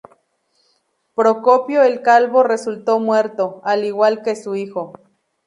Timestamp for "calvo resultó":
2.01-2.99